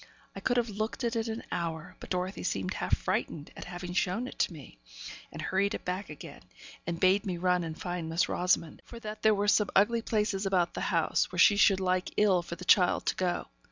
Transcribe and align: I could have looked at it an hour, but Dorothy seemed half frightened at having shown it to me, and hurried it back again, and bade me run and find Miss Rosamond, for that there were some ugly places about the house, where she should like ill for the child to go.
I 0.35 0.39
could 0.39 0.57
have 0.57 0.69
looked 0.69 1.03
at 1.03 1.15
it 1.15 1.27
an 1.27 1.43
hour, 1.51 1.95
but 1.99 2.09
Dorothy 2.09 2.41
seemed 2.41 2.73
half 2.73 2.97
frightened 2.97 3.51
at 3.55 3.65
having 3.65 3.93
shown 3.93 4.27
it 4.27 4.39
to 4.39 4.51
me, 4.51 4.79
and 5.31 5.39
hurried 5.39 5.75
it 5.75 5.85
back 5.85 6.09
again, 6.09 6.41
and 6.87 6.99
bade 6.99 7.23
me 7.23 7.37
run 7.37 7.63
and 7.63 7.79
find 7.79 8.09
Miss 8.09 8.27
Rosamond, 8.27 8.81
for 8.83 8.99
that 8.99 9.21
there 9.21 9.35
were 9.35 9.47
some 9.47 9.69
ugly 9.75 10.01
places 10.01 10.47
about 10.47 10.73
the 10.73 10.81
house, 10.81 11.31
where 11.31 11.37
she 11.37 11.55
should 11.55 11.79
like 11.79 12.15
ill 12.17 12.41
for 12.41 12.55
the 12.55 12.65
child 12.65 13.05
to 13.05 13.15
go. 13.15 13.45